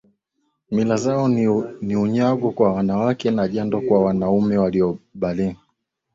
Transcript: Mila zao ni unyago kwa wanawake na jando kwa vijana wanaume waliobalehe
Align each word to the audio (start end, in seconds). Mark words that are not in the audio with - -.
Mila 0.71 0.95
zao 0.97 1.27
ni 1.81 1.95
unyago 1.95 2.51
kwa 2.51 2.73
wanawake 2.73 3.31
na 3.31 3.47
jando 3.47 3.77
kwa 3.77 3.85
vijana 3.87 4.05
wanaume 4.07 4.57
waliobalehe 4.57 5.57